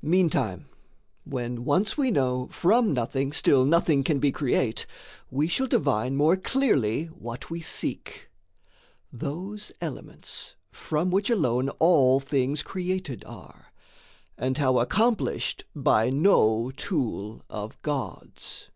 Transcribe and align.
Meantime, 0.00 0.70
when 1.24 1.66
once 1.66 1.98
we 1.98 2.10
know 2.10 2.46
from 2.46 2.94
nothing 2.94 3.30
still 3.30 3.66
Nothing 3.66 4.02
can 4.02 4.18
be 4.18 4.32
create, 4.32 4.86
we 5.30 5.48
shall 5.48 5.66
divine 5.66 6.16
More 6.16 6.34
clearly 6.38 7.08
what 7.08 7.50
we 7.50 7.60
seek: 7.60 8.30
those 9.12 9.70
elements 9.82 10.54
From 10.72 11.10
which 11.10 11.28
alone 11.28 11.68
all 11.78 12.20
things 12.20 12.62
created 12.62 13.22
are, 13.26 13.70
And 14.38 14.56
how 14.56 14.78
accomplished 14.78 15.64
by 15.76 16.08
no 16.08 16.70
tool 16.70 17.42
of 17.50 17.76
Gods. 17.82 18.70